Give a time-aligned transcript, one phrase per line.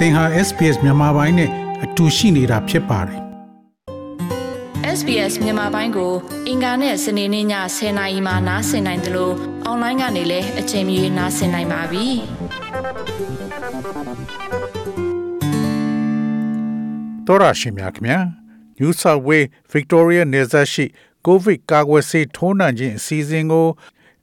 [0.00, 1.50] သင်ဟာ SPS မြန်မာပိုင်းနဲ့
[1.84, 3.20] အတူရှိနေတာဖြစ်ပါတယ်
[4.98, 6.12] SBS မြန်မာပိုင်းကို
[6.48, 7.46] အင်ကာနဲ့စနေနေ့ည
[7.76, 9.34] 10:00နာရီမှနားဆင်နိုင်တယ်လို့
[9.64, 12.06] အွန်လိုင်းကနေလည်းအချိန်မီနားဆင်နိုင်ပါပြီ။
[17.26, 18.18] တော်ရရှိမြခင်ဗျာ
[18.78, 20.84] New South Wales Victoria နယ်စပ်ရှိ
[21.26, 23.68] ကိုဗစ်ကာကွယ်ဆေးထိုးနှံခြင်းအစီအစဉ်ကို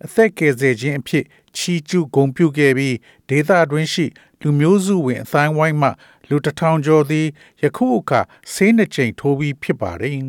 [0.05, 1.25] အသက်ကယ်ဆယ်ခြင်းအဖြစ်
[1.57, 2.96] ချီးကျူးဂုဏ်ပြုခဲ့ပြီး
[3.30, 4.05] ဒေသအတွင်းရှိ
[4.41, 5.89] လူမျိုးစုဝင်အတိုင်းဝိုင်းမှ
[6.29, 7.28] လူတစ်ထောင်ကျော်သည်
[7.61, 8.19] ယခုအခါ
[8.54, 10.19] ဆေးနှစ်ကြိမ်ထိုးပြီးဖြစ်ပါတယ်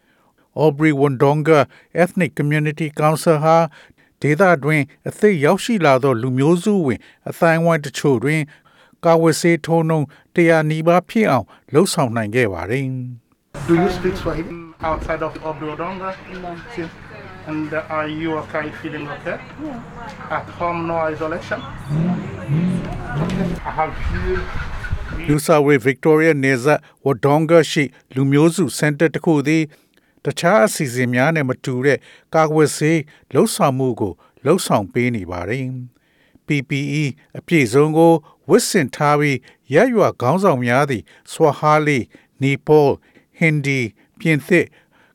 [0.62, 1.60] ။Aubrey Wondonga
[2.02, 3.56] Ethnic Community Council ဟာ
[4.22, 8.42] ဒေသတွင်အသိရောက်ရှိလာသော လူမျိုးစုဝင်အတိုင်းဝိုင်းတချို့တွင်
[9.04, 12.86] ကာဝယ်ဆေးထိုးနှုန်းတရားနီးပါးဖြစ်အောင်လှုံ့ဆော်နိုင်ခဲ့ပါတယ်။
[13.68, 14.54] Do you speak Swahili
[14.88, 16.10] outside of Oblodonga?
[16.42, 16.50] No.
[17.46, 19.38] And uh, are you okay, feeling okay?
[19.62, 20.36] Yeah.
[20.38, 21.60] At home, no isolation?
[23.22, 23.48] Okay.
[23.76, 24.38] Have you...
[25.28, 29.62] New South Wales Victoria နယ်စပ် Wodonga ရှိ လူမျိုးစုစင်တာတစ်ခုသည်
[30.24, 31.98] တခြားအစီအစဉ်များနဲ့မတူတဲ့
[32.34, 33.00] ကာကွယ်ဆေး
[33.32, 34.12] လှုပ်ဆောင်မှုကို
[34.44, 35.64] လှုပ်ဆောင်ပေးနေပါတယ်။
[36.46, 37.04] PPE
[37.38, 38.12] အပြည့်စုံကို
[38.48, 39.38] ဝတ်ဆင်ထားပြီး
[39.74, 42.00] ရရွာခေါင်းဆောင်များသည် Swahili,
[42.42, 42.88] Nepal,
[43.40, 43.80] Hindi,
[44.18, 44.66] ပြင်သစ်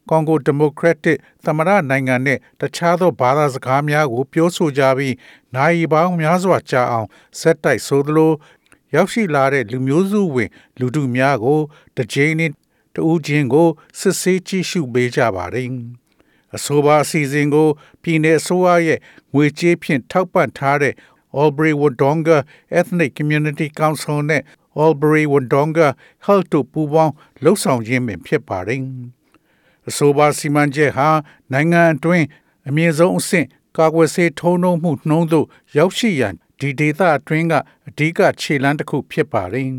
[0.10, 5.16] ကွန်ဂိုဒီမိုကရက်တစ်သမ္မတနိုင်ငံနဲ့တခြားသောဘာသာစကားများကို ပြောဆိုကြပြီး
[5.56, 7.08] နိုင်ပေါင်းများစွာကြာအောင်
[7.40, 8.32] ဆက်တိုက်ဆိုသလို
[8.96, 11.60] ရောက်ရှိလာတဲ့လူမျိုးစုဝင် လူထုများကို
[11.96, 12.52] တစ်ကြိမ်နဲ့
[12.96, 13.68] တူးချင်းကို
[14.00, 15.68] စစ်ဆေးကြည့်ရှုပေးကြပါတယ်။
[16.56, 17.68] အဆိုပါအစီအစဉ်ကို
[18.02, 19.00] ပြည်내အစိုးရရဲ့
[19.34, 20.94] ငွေကြေးဖြင့်ထောက်ပံ့ထားတဲ့
[21.42, 22.38] Albury Wodonga
[22.80, 24.44] Ethnic Community Council နဲ့
[24.84, 25.88] Albury Wodonga
[26.26, 27.14] Health တို့ပူးပေါင်း
[27.44, 28.82] လှုပ်ဆောင်ခြင်းပင်ဖြစ်ပါတယ်။
[29.90, 31.10] အဆိုပါစီမံချက်ဟာ
[31.54, 32.26] နိုင်ငံအတွင်း
[32.70, 35.46] အမြင့်ဆုံးအဆင့်ကာကွယ်ဆေးထုံးနှုံမှုနှုံးသို့
[35.78, 37.54] ရောက်ရှိရန်ဒီဒေသအတွင်းက
[37.88, 39.70] အဓိကခြေလှမ်းတစ်ခုဖြစ်ပါတယ်။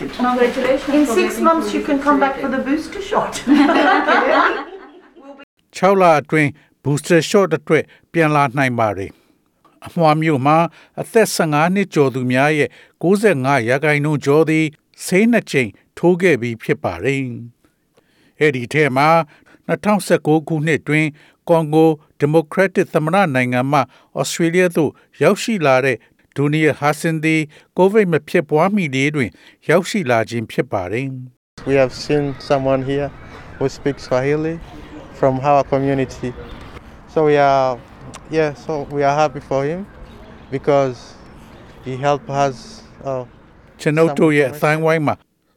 [0.00, 0.94] Congratulations.
[0.98, 3.32] In six months, you can come back for the booster shot.
[5.78, 6.50] 6လအတွင်း
[6.84, 9.10] booster shot အတွက်ပြန်လာနိုင်ပါတယ်။
[9.86, 10.58] အမွှာမျိုးမှာ
[11.00, 12.68] အသက်15နှစ်ကျော်သူများရဲ့
[13.02, 14.66] 65ရာခိုင်နှုန်းကျော်သည်
[15.04, 17.24] ဆေးနှစ်ကြိမ်ထိုးခဲ့ပြီးဖြစ်ပါတယ်။
[18.40, 19.08] အဲ့ဒီထဲမှာ
[19.70, 21.06] 2019ခုနှစ်တွင်
[21.48, 21.88] ကွန်ဂို
[22.20, 23.78] ဒီမိုကရက်တစ်သမ္မတနိုင်ငံမှ
[24.18, 24.90] ဩစတြေးလျသို့
[25.22, 25.96] ရောက်ရှိလာတဲ့
[26.36, 27.40] ဒူနီယာဟာဆင်သည်
[27.76, 29.30] ကိုဗစ်မဖြစ်ပွားမီလေးတွင်
[29.68, 31.06] ရောက်ရှိလာခြင်းဖြစ်ပါတယ်။
[31.68, 33.10] We have seen someone here
[33.56, 34.54] who speaks Swahili
[35.18, 36.30] from our community.
[37.12, 37.78] So we are,
[38.30, 39.80] yeah, so we are happy for him
[40.54, 40.96] because
[41.84, 42.56] he helped us.
[43.08, 43.24] Uh,
[43.80, 45.14] ကျွန်ုပ်တို့ရဲ့အတိုင်းဝိုင်းမှာ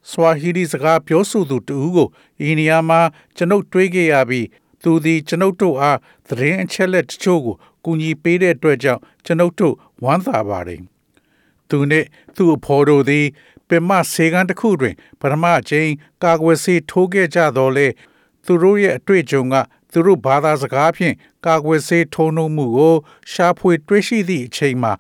[0.10, 2.08] Swahili စကားပြောဆိုသူတူကို
[2.42, 3.00] အီနီယာမှာ
[3.36, 4.48] ကျွန်ုပ်တွေးခဲ့ရပြီး
[4.84, 5.98] သူသည်ကျွန်ုပ်တို့အား
[6.28, 7.56] သတင်းအချက်လက်တချို့ကို
[7.86, 10.82] ကူညီပေးတဲ့အတွက်ကြောင့်ကျွန်ုပ်တို့ဝမ်းသာပါတယ်။
[11.70, 13.26] သူနှင့်သူ့အဖော်တို့သည်
[13.68, 15.90] ပင်မဆေကန်းတစ်ခုတွင်ပထမအကြိမ်
[16.24, 17.88] ကာကွယ်ဆေးထိုးခဲ့ကြတော့လေ
[18.46, 19.56] သူတို့ရဲ့အတွေ့အကြုံက
[19.92, 21.16] သူတို့ဘာသာစကားဖြင့်
[21.46, 22.96] ကာကွယ်ဆေးထိုးနှုံမှုကို
[23.32, 24.94] ရှာဖွေတွေ့ရှိသည့်အချိန်မှာ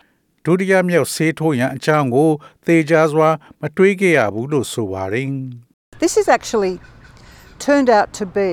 [0.45, 2.31] ဒုတိယမြောက်ဆေးထိုးရန်အကြောင်းကို
[2.67, 3.29] သေချာစွာ
[3.61, 5.31] မတွေးခဲ့ရဘူးလို့ဆိုပါတယ်။
[6.03, 6.75] This has actually
[7.67, 8.53] turned out to be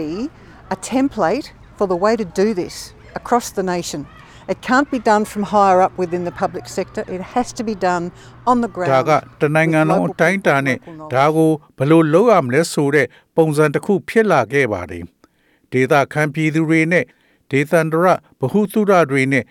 [0.76, 1.48] a template
[1.78, 2.76] for the way to do this
[3.20, 4.02] across the nation.
[4.48, 7.04] It can't be done from higher up within the public sector.
[7.08, 8.12] It has to be done
[8.46, 8.92] on the ground.
[8.94, 10.78] ဒါကတနိုင်ငံလုံးအတိုင်းအတာနဲ့
[11.14, 13.08] ဒါကိုဘယ်လိုလုပ်ရမလဲဆိုတဲ့
[13.38, 15.04] ပုံစံတစ်ခုဖြစ်လာခဲ့ပါတယ်။
[15.72, 17.06] ဒေသခံပြည်သူတွေနဲ့
[17.52, 18.06] ဒေသန္တရ
[18.40, 19.44] ဗဟုသုတတွေနဲ့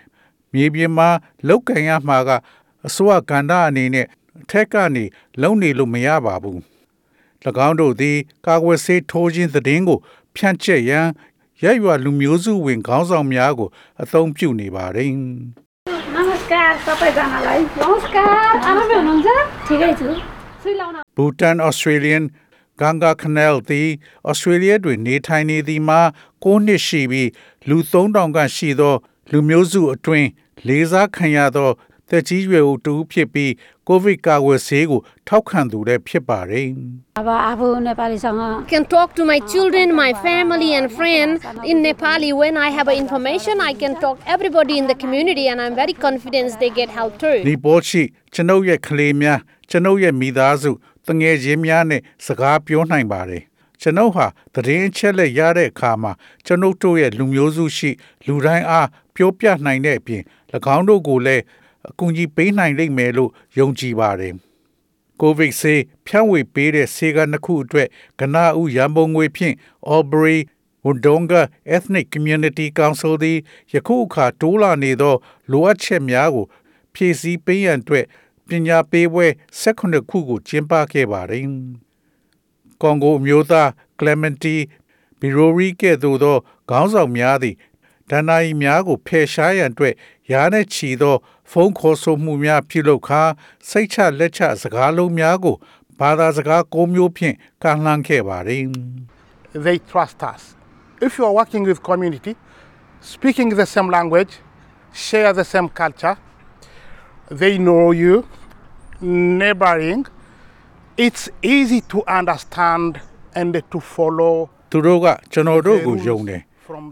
[0.53, 1.09] မြေပြင်မှာ
[1.47, 2.29] လောက်ကင်ရမှာက
[2.87, 4.07] အစိုးရကန္တာအနေနဲ့
[4.41, 5.03] အထက်ကနေ
[5.41, 6.59] လုံနေလို့မရပါဘူး၎
[7.67, 9.99] င်းတို့သည် ကာကွယ်ဆေးထိုးခြင်းသတင်းကို
[10.35, 11.07] ဖြန့်ကျက်ရန်
[11.63, 13.69] ရက်ရွာလူမျိုးစုဝင်ခေါင်းဆောင်များကို
[14.01, 15.13] အသုံးပြုနေပါတယ်
[16.15, 18.27] Namaskar sabai janalai Namaskar
[18.69, 19.35] arabe nonja
[19.67, 20.07] thik hai chu
[20.61, 22.23] Sri Lanka Bhutan Australian
[22.79, 23.89] ဂန်ဂါခနယ်သည်
[24.29, 26.01] ဩစတြေးလျတွင်နေထိုင်နေသည်မှာ
[26.43, 27.29] ၉နှစ်ရှိပြီး
[27.69, 28.95] လူ၃000ခန့်ရှိသော
[29.31, 30.29] လူမျိုးစုအတွင်း
[30.67, 31.69] လေးစားခံရသော
[32.09, 33.53] သက်ကြီးရွယ်အိုတူဖြစ်ပြီး
[33.87, 36.67] ကိုဗစ်ကာကွယ်ဆေးကိုထောက်ခံသူလည်းဖြစ်ပါတယ်။
[38.73, 41.29] can talk to my children, my family and friend
[41.71, 45.75] in Nepali when I have information I can talk everybody in the community and I'm
[45.81, 47.37] very confident they get help too.
[47.49, 48.03] ဒီပေါ်ရှိ
[48.33, 49.39] ကျွန်ုပ်ရဲ့ကလေးများ
[49.69, 50.71] ကျွန်ုပ်ရဲ့မိသားစု
[51.07, 53.43] တငယ်ချင်းများနဲ့စကားပြောနိုင်ပါတယ်။
[53.81, 56.11] ကျွန်ုပ်ဟာသတင်းအချက်လက်ရတဲ့အခါမှာ
[56.45, 57.91] ကျွန်ုပ်တို့ရဲ့လူမျိုးစုရှိ
[58.27, 58.87] လူတိုင်းအား
[59.19, 60.23] ပြောပြနိုင်တဲ့အပြင်၎
[60.75, 61.43] င်းတို့ကိုလည်း
[61.89, 64.33] အကူအညီပေးနိုင်လိမ့်မယ်လို့ယုံကြည်ပါတယ်။
[65.21, 67.87] ကိုဗစ်ဆေးဖြန့်ဝေပေးတဲ့ဆေးကနှစ်ခုအတွက်
[68.19, 69.55] ကနအူရန်ပုံငွေဖြင့်
[69.93, 70.37] Albury
[70.85, 71.41] Wodonga
[71.75, 73.37] Ethnic Community Council သည်
[73.73, 75.15] ယခုအခါတိုးလာနေသော
[75.51, 76.45] လိုအပ်ချက်များကို
[76.93, 78.05] ဖြည့်ဆည်းပေးရန်အတွက်
[78.47, 79.25] ပညာပေးပွဲ
[79.61, 81.45] 18ခုကိုကျင်းပခဲ့ပါတယ်။
[82.81, 83.69] ကွန်ဂိုအမျိုးသား
[83.99, 84.55] ကလမန်တီ
[85.19, 86.37] ဘီရိုရီကဲ့သို့သော
[86.69, 87.55] ခေါင်းဆောင်များသည်
[88.10, 89.94] ဒဏ္ဍာရီများကိုဖယ်ရှားရန်အတွက်
[90.30, 91.16] ရားနှင့်ချီသော
[91.50, 93.22] ဖုန်းခေါ်ဆိုမှုများပြုလုပ်ခါ
[93.68, 95.56] စိတ်ချလက်ချစကားလုံးများကို
[95.98, 98.64] ဘာသာစကား၉မျိုးဖြင့်ကန့်လန့်ခဲ့ပါတယ်။
[99.64, 100.42] they trust us.
[101.00, 102.36] If you are working with community,
[103.00, 104.32] speaking the same language,
[104.92, 106.16] share the same culture,
[107.30, 108.26] they know you,
[109.00, 110.06] neighboring,
[110.96, 113.00] it's easy to understand
[113.34, 114.34] and to follow
[114.72, 116.40] သူတို့ကကျွန်တော်တို့ကိုယုံတယ်။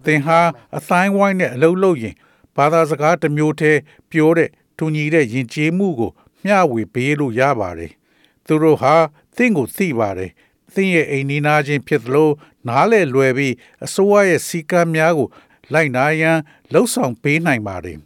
[0.06, 0.40] သင်ဟာ
[0.78, 2.16] အတိုင်းဝိုင်းနဲ့အလုပ်လုပ်ရင်
[2.56, 3.80] ဘာသာစကားတစ်မျိုးတည်း
[4.12, 6.12] ပြောတဲ့တူညီတဲ့ယဉ်ကျေးမှုကို
[6.44, 7.92] မျှဝေပေးလို့ရပါတယ်။
[8.46, 8.96] သူတို့ဟာ
[9.36, 10.32] သင်ကိုသိပါတယ်။
[10.74, 12.30] သင်ရဲ့အိမ်နီးနားချင်းဖြစ်သလို
[12.68, 13.54] နားလေလွယ်ပြီး
[13.86, 15.28] အစိုးရရဲ့စီကံများကို
[15.74, 16.38] လိုက်နာရန်
[16.74, 17.98] လှုံ့ဆော်ပေးနိုင်ပါတယ်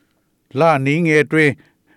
[0.58, 1.52] ။လာနင်းငယ်အတွင်း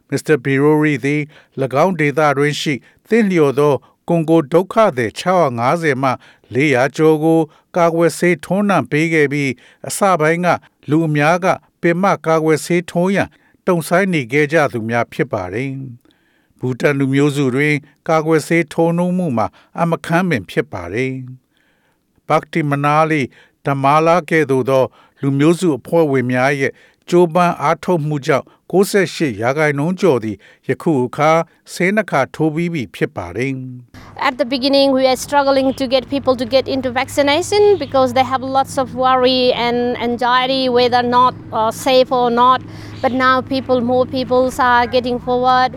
[0.10, 1.22] မစ္စတာဘီရိုရီသည်၎
[1.84, 2.74] င်းဒေသတွင်ရှိ
[3.10, 3.74] သင်လျော်သော
[4.08, 6.12] ကွန်ဂိုဒုက္ခသည်650မှ
[6.54, 7.40] 400ကျော်ကို
[7.78, 9.52] ကာကွယ်ဆေးထွန်းနှံပေးခဲ့ပြီး
[9.88, 10.48] အစပိုင်းက
[10.90, 11.46] လူအများက
[11.82, 13.30] ပင်မကာကွယ်ဆေးထွန်းရန်
[13.68, 15.70] တုံဆိုင်နေခဲ့ကြသူများဖြစ်ပါတယ်။
[16.60, 17.76] ဘူတန်လူမျိုးစုတွင်
[18.10, 19.48] ကာကွယ်ဆေးထိုးနှုံမှုမှာ
[19.80, 21.12] အမခန်းပင်ဖြစ်ပါတယ်။
[22.28, 23.22] ဘက်တီမနာလီ
[23.66, 24.84] ဓမာလာကဲ့သို့သော
[25.22, 26.74] လူမျိုးစုအဖွဲ့ဝင်များရဲ့
[27.09, 30.37] ကြိုးပမ်းအားထုတ်မှုကြောင့်68ရာခိုင်နှုန်းကျော်သည်
[30.69, 31.31] ယခုအခါ
[31.73, 33.53] ဆေးနှခါထိုးပြီးပြီဖြစ်ပါတယ်။
[34.29, 38.27] At the beginning, we are struggling to get people to get into vaccination because they
[38.33, 39.77] have lots of worry and
[40.09, 42.61] anxiety whether not uh, safe or not.
[43.03, 45.71] But now, people, more people are getting forward.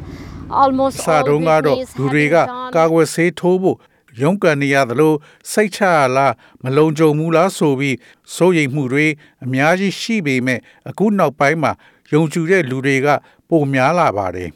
[0.64, 2.72] Almost စာ all တုန်းကတော့ weekdays လူ have တွေက been done.
[2.78, 3.78] ကာကွယ်ဆေးထိုးဖို့
[4.23, 5.15] ရုန်းကန်နေရသလို
[5.53, 7.97] စိတ်ချရလားမလုံခြုံဘူးလားဆိုပြီး
[8.35, 9.07] စိုးရိမ်မှုတွေ
[9.45, 11.73] အများကြီးရှိပေမဲ့အခုနောက်ပိုင်းမှာ
[12.13, 13.09] ယုံကြည်တဲ့လူတွေက
[13.49, 14.51] ပိုများလာပါတယ်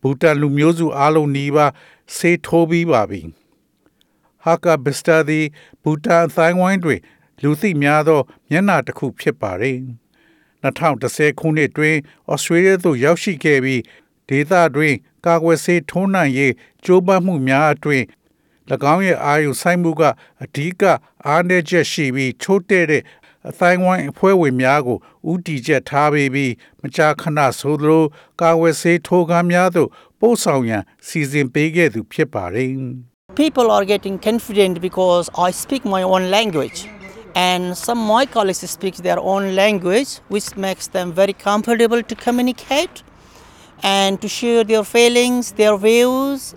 [0.00, 1.72] ဘူတန်လူမျိုးစုအားလုံးနီးပါး
[2.16, 3.20] ဆေးထိုးပြီးပါပြီ
[4.44, 5.40] ဟာကာဘစတာဒီ
[5.82, 6.96] ဘူတန်သိုင်းဝိုင်းတွေ
[7.42, 8.20] လူသိများသော
[8.50, 9.76] မျက်နှာတစ်ခုဖြစ်ပါတယ်
[10.62, 11.96] 2010ခုနှစ်တွင်
[12.32, 13.82] ဩစတြေးလျသို့ရောက်ရှိခဲ့ပြီး
[14.28, 14.94] ဒေသတွင်
[15.26, 16.52] ကာကွယ်ဆေးထိုးနှံရေး
[16.84, 18.02] ကြိုးပမ်းမှုများအတွင်၎
[18.92, 20.02] င်းရဲ့အာရုံစိုက်မှုက
[20.44, 20.82] အဓိက
[21.26, 23.02] အားနည်းချက်ရှိပြီးချိုးတဲ့တဲ့
[23.48, 24.98] အတိုင်းဝိုင်းအဖွဲ့ဝင်များကို
[25.30, 28.04] ဥတီချက်ထားပေးပြီးမကြာခဏဆိုသလို
[28.40, 29.88] ကာဝယ်ဆေးထိုးကားများသို့
[30.20, 32.70] ပို့ဆောင်ရန်စီစဉ်ပေးခဲ့သူဖြစ်ပါတယ်။
[33.38, 36.88] people are getting confident because I speak my own language.
[37.36, 43.04] And some my colleagues speak their own language, which makes them very comfortable to communicate
[43.82, 46.56] and to share their feelings, their views,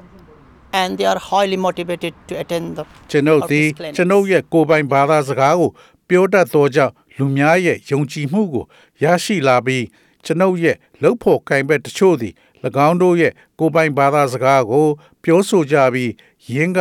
[0.74, 3.96] and they are highly motivated to attend the ကျွန်ုပ်သည် of these clinics.
[3.96, 5.70] ကျွန်ုပ်ရဲ့ကိုယ်ပိုင်ဘာသာစကားကို
[6.10, 8.66] ပြောတတ်သောကြောင့်လူများရဲ့ယုံကြည်မှုကို
[9.04, 9.86] ရရှိလာပြီး
[10.26, 12.34] ကျွန်ုပ်ရဲ့လှုပ်ဖို့ကင်ဘက်တချို့သည်၎
[12.88, 14.88] င်းတို့ရဲ့ကိုယ်ပိုင်ဘာသာစကားကို
[15.24, 16.12] ပြောဆိုကြပြီး
[16.54, 16.80] ယင်းက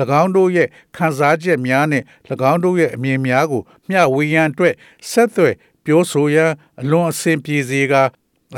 [0.22, 2.02] ၎င်းတို့ရဲ့ခံစားချက်များနဲ့၎
[2.50, 4.74] င်းတို့ရဲ့အမြင်များကို မျှဝေရန်အတွက်
[5.10, 8.02] ဆက်သွယ်ပြောဆိုရန်အလွန်အဆင်ပြေစေကာ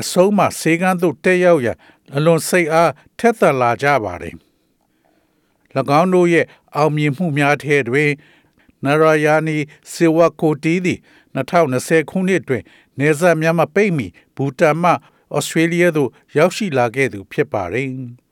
[0.01, 1.77] အဆုံးမှစေကန်းသို့တက်ရောက်ရန်
[2.15, 4.35] အလွန်စိတ်အားထက်သန်လာကြပါတယ်။၎
[5.79, 6.45] င်းတို့ရဲ့
[6.75, 8.11] အောင်မြင်မှုများထဲတွင်
[8.83, 9.57] နရယာနီ
[9.91, 10.99] စေဝကိုတီသည်
[11.35, 12.63] 2020ခုနှစ်တွင်
[12.99, 14.91] နေဇာများမှပိတ်မီဘူတန်မှ
[15.35, 17.89] ဩစတြေးလျသို့ရောက်ရှိလာခဲ့သူဖြစ်ပါတယ်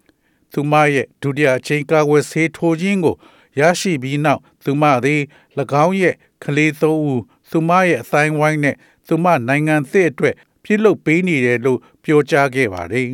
[0.51, 3.15] ။သူမရဲ့ဒုတိယအချိန်ကာကွယ်ဆေးထိုးခြင်းကို
[3.59, 5.21] ရရှိပြီးနောက်သူမသည်၎
[5.85, 8.75] င်းရဲ့ကလေးသုံးဦးသူမရဲ့အတိုင်းဝိုင်းနဲ့
[9.07, 13.07] သူမနိုင်ငံသစ်အတွက်ပြုလုပ်ပေးနေတယ်လို့ပြောကြားခဲ့ပါတယ်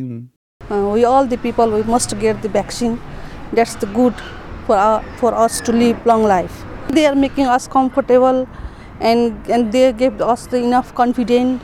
[0.72, 2.94] Uh, we all the people we must get the vaccine
[3.56, 4.16] that's the good
[4.66, 6.54] for our, for us to live long life
[6.94, 8.38] they are making us comfortable
[9.08, 9.20] and
[9.54, 11.54] and they give us the enough confidence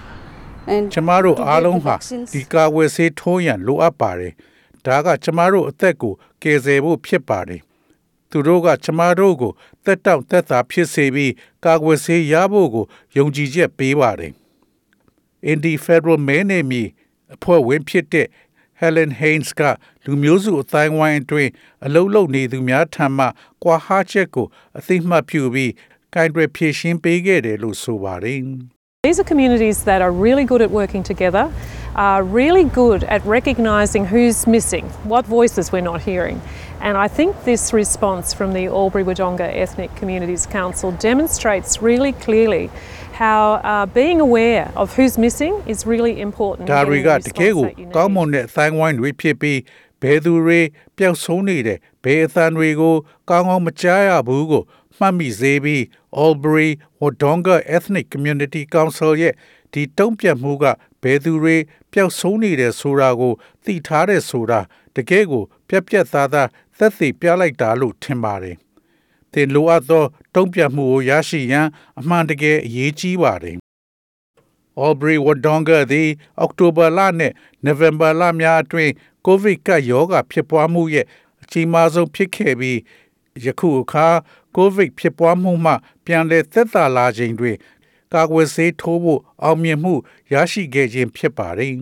[0.72, 2.28] and ကျမတို့ to get အားလုံး the ဟာ vaccines.
[2.34, 4.32] ဒီကာဝယ်ဆေးထိုးရန်လိုအပ်ပါတယ်။
[4.86, 6.12] ဒါကကျမတို့အသက်ကို
[6.42, 7.60] ကယ်ဆယ်ဖို့ဖြစ်ပါတယ်။
[8.30, 9.52] သူတို့ကကျမတို့ကို
[9.84, 11.32] တက်တောင့်တက်တာဖြစ်စေပြီး
[11.64, 12.84] ကာကွယ်ဆေးရဖို့ကို
[13.16, 14.32] ယုံကြည်ချက်ပေးပါတယ်။
[15.50, 16.82] Indy Federal မဲနေမီ
[17.34, 18.26] အဖွဲ့ဝင်ဖြစ်တဲ့
[18.81, 19.61] Helen Haynes က
[20.05, 21.51] လူမျိုးစုအတိုင်းဝိုင်းအတွင်း
[21.85, 23.25] အလုံးလုံးနေသူများထံမှ
[23.63, 25.71] ကွာဟာချက်ကိုအသိမှတ်ပြုပြီး
[26.15, 28.41] ကင်တွယ်ဖြည့်ရှင်းပေးခဲ့တယ်လို့ဆိုပါတယ်။
[29.07, 31.51] These are communities that are really good at working together,
[31.95, 36.39] are really good at recognising who's missing, what voices we're not hearing.
[36.81, 42.69] And I think this response from the Albury Wodonga Ethnic Communities Council demonstrates really clearly
[43.22, 43.40] how
[43.72, 46.64] uh, being aware of who's missing is really important.
[46.66, 48.26] in ဒါ getting တွေက the တကယ် response ကို that you ကောင်းမွ need.
[48.26, 49.58] န်တဲ့အတိုင်းဝိုင်းတွေဖြစ်ပြီး
[50.02, 50.60] ဘယ်သူတွေ
[50.96, 52.94] ပျောက်ဆုံးနေတဲ့ဘယ်အသံတွေကို
[53.30, 54.62] ကောင်းကောင်းမကြားရဘူးကို
[54.98, 55.82] မှတ်မိစေပြီး
[56.22, 56.70] Albury
[57.00, 59.34] Wodonga Ethnic Community Council ရဲ့
[59.72, 60.64] ဒီဒီတုံ့ပြန်မှုက
[61.02, 61.56] ဘယ်သူတွေ
[61.92, 63.32] ပျောက်ဆုံးနေတယ်ဆိုတာကို
[63.64, 64.60] သိထားတယ်ဆိုတာ
[64.96, 68.56] တကယ်ကို ပြက်ပြက်သားသားသက်သေပြလိုက်တာလို့ထင်ပါတယ်။
[69.36, 71.66] သင်လိုအပ်သော တုံ့ပြန်မှုကိုရရှိရန်
[72.00, 73.56] အမှန်တကယ်အရေးကြီးပါတယ်။
[74.86, 76.08] Aubrey Wodonga သည်
[76.40, 77.32] အောက်တိုဘာလနဲ့
[77.64, 78.92] နိုဝင်ဘာလများအတွင်း
[79.26, 81.06] ကိုဗစ်ကပ်ရောဂါဖြစ်ပွားမှုရဲ့
[81.42, 82.78] အကြီးမားဆုံးဖြစ်ခဲ့ပြီး
[83.44, 84.06] ယခုအခါ
[84.56, 85.72] ကိုဗစ်ဖြစ်ပွားမှုမှ
[86.04, 87.56] ပြန်လည်သက်သာလာချိန်တွင်
[88.12, 89.94] ကာကွယ်ဆေးထိုးဖို့အောင်မြင်မှု
[90.32, 91.72] ရရှိခဲ့ခြင်းဖြစ်ပါတယ်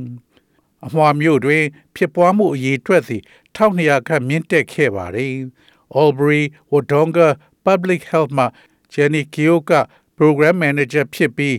[0.86, 1.64] ။အမွှာမျိုးတွင်
[1.96, 3.22] ဖြစ်ပွားမှုအရေးအတွက်သည်
[3.56, 5.32] 1200ခန့်မြင့်တက်ခဲ့ပါတယ်။
[5.99, 7.27] Albury Wodonga
[7.65, 8.45] Public Health မှ
[8.93, 9.79] Jenny Kyoka
[10.17, 11.57] Program Manager ဖြစ်ပြီး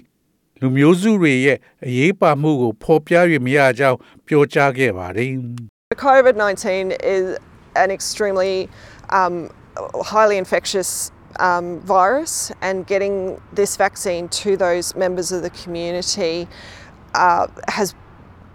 [0.60, 5.30] လူမျိုးစုတွေရဲ့အရေးပါမှုကိုဖော်ပြရမရကြောင်းပြောကြားခဲ့ပါတယ်။
[6.08, 7.24] COVID 19 is
[7.82, 8.54] an extremely
[9.20, 9.34] um,
[10.12, 10.90] highly infectious
[11.38, 16.48] um, virus, and getting this vaccine to those members of the community
[17.14, 17.94] uh, has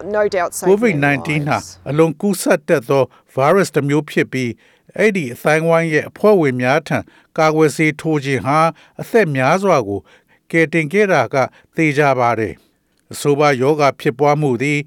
[0.04, 1.68] no doubt saved many COVID-19 ဟာ lives.
[1.90, 3.04] အလွန်ကူးစက်တတ်သော
[3.36, 4.50] virus တစ်မျိုးဖြစ်ပြီး
[4.99, 6.99] အဲ့ဒီအတိုင်းဝိုင်းရဲ့အဖွဲ့ဝင်များထံ
[7.39, 8.59] ကာကွယ်ဆေးထိုးခြင်းဟာ
[9.01, 10.01] အသက်များစွာကို
[10.51, 11.37] ကယ်တင်ခဲ့တာက
[11.75, 12.55] သိကြပါတယ်။
[13.13, 14.81] အဆိုပါယောဂဖြစ်ပွားမှုသည်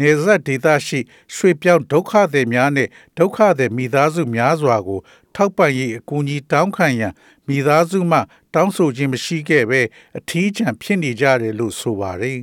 [0.00, 1.00] နေဆက်ဒေသရှိ
[1.34, 2.88] ရွှေပြောင်းဒုက္ခသည်များနဲ့
[3.18, 5.00] ဒုက္ခသည်မိသားစုများစွာကို
[5.34, 7.12] ထောက်ပံ့ရေးအကူအညီတောင်းခံရန်
[7.48, 8.18] မိသားစုမှ
[8.54, 9.80] တောင်းဆိုခြင်းမရှိခဲ့ဘဲ
[10.18, 12.38] အထီးကျန်ဖြစ်နေကြတယ်လို့ဆိုပါတယ်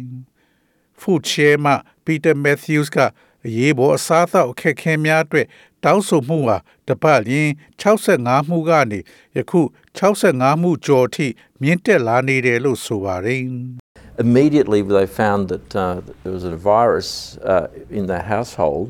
[1.00, 1.74] ။Food Share မှ
[2.06, 2.98] Peter Matthews က
[3.46, 5.48] အရေးပေါ်အစားအသောက်အခက်အခဲများအတွက်
[5.86, 7.50] တောင်းဆိုမှုဟာတပတ်လျင်
[7.82, 9.00] 65မှုကနေ
[9.38, 9.62] ယခု
[9.98, 11.28] 65မှုကျော်အထိ
[11.62, 13.42] မြင့်တက်လာနေတယ်လို့ဆိုပါတယ်။
[14.26, 17.10] Immediately, they found that, uh, that there was a virus
[17.54, 17.68] uh,
[18.00, 18.88] in the household.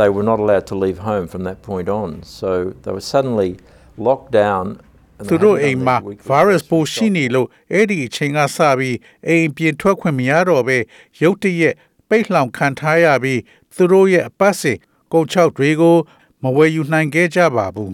[0.00, 2.08] They were not allowed to leave home from that point on.
[2.38, 2.48] So
[2.82, 3.50] they were suddenly
[4.08, 4.64] locked down.
[5.18, 8.96] and သူ they တို့ hadn't အိမ် done မှာ their weekly virus tests ပိုးရှိနေလို့အဲ့ဒီအချိန်ကစပြီး
[9.28, 10.78] အိမ်ပြင်ထွက်ခွင့်မရတော့ပဲ
[11.22, 11.74] ရုတ်တရက်
[12.08, 13.40] ပိတ်လှောင်ခံထားရပြီး
[13.74, 14.78] သူတို့ရဲ့အပတ်စဉ်
[15.12, 15.96] ကုန်ချောက်တွေကို
[16.42, 17.92] မဝယ်ယူနိုင်ခဲ့ကြပါဘူး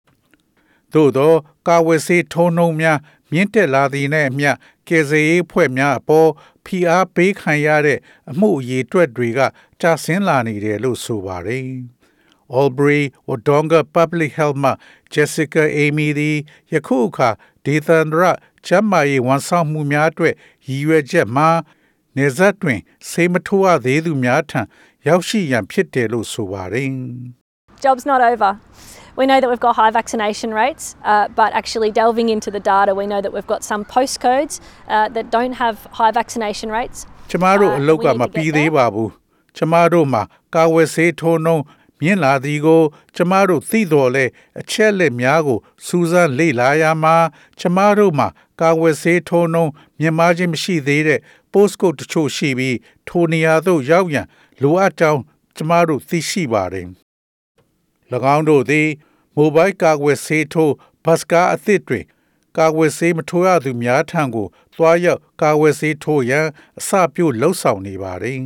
[0.93, 1.33] သို့သော
[1.67, 2.99] ကာဝယ်ဆေးထုံးနှုံများ
[3.33, 4.51] မြင့်တက်လာသည်နဲ့အမျှ
[4.89, 6.31] ကယ်ဆယ်ရေးဖွဲ့များအပေါ်
[6.65, 7.99] ဖိအားပေးခံရတဲ့
[8.31, 9.41] အမှုအရေးအတွက်တွေက
[9.81, 11.67] ကျဆင်းလာနေတယ်လို့ဆိုပါတယ်။
[12.59, 14.73] Albury Wodonga Public Health မှ
[15.15, 16.37] Jessica Amy သည်
[16.73, 17.31] ယခုအခါ
[17.65, 18.25] ဒေသန္တရ
[18.67, 20.35] ကျန်းမာရေးဝန်ဆောင်မှုများအတွက်
[20.67, 21.49] ရည်ရွယ်ချက်မှာ
[22.17, 24.61] နေဆက်တွင်ဆေးမထိုးရသေးသူများထံ
[25.07, 26.91] ရောက်ရှိရန်ဖြစ်တယ်လို့ဆိုပါတယ်။
[27.83, 28.51] job's not over.
[29.17, 32.95] We know that we've got high vaccination rates, uh, but actually delving into the data,
[32.95, 36.99] we know that we've got some postcodes uh, that don't have high vaccination rates.
[37.31, 39.11] ကျမတို့အလောက်ကမပြီးသေးပါဘူး
[39.57, 40.23] ကျမတို့မှာ
[40.55, 41.63] ကာဝယ်ဆေးထိုးနှုံး
[42.01, 42.83] မြင့်လာသည်ကို
[43.17, 44.25] ကျမတို့သိတော်လဲ
[44.61, 47.17] အချက်လက်များကိုစူးစမ်းလေ့လာရမှာ
[47.61, 48.29] ကျမတို့မှာ
[48.61, 49.71] ကာဝယ်ဆေးထိုးနှုံး
[50.01, 51.21] မြင့်မားခြင်းမရှိသေးတဲ့
[51.53, 52.77] postcode တချို့ရှိပြီး
[53.09, 54.27] ထိုနေရာသို့ရောက်ရန်
[54.63, 55.21] လိုအပ်ကြောင်း
[55.57, 56.87] ကျမတို့သိရှိပါတယ်၎
[58.35, 58.89] င်းတို့သည်
[59.37, 62.01] မိုဘိုင်းကာကွယ်ဆေးထိုးဘတ်စကားအသစ်တွေ
[62.59, 66.47] ကာကွယ်ဆေးမထိုးရသူများထံကိုသွားရောက်ကာကွယ်ဆေးထိုးရန်
[66.79, 68.39] အစပြုလှုပ်ဆောင်နေပါတယ်